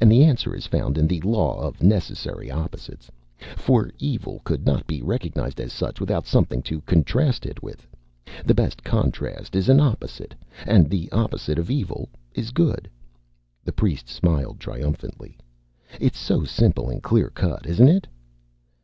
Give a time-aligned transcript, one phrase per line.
[0.00, 3.10] And the answer is found in the Law of Necessary Opposites;
[3.56, 7.84] for Evil could not be recognized as such without something to contrast it with.
[8.44, 10.36] The best contrast is an opposite.
[10.68, 12.88] And the opposite of Evil is Good."
[13.64, 15.36] The priest smiled triumphantly.
[16.00, 18.06] "It's so simple and clear cut, isn't it?"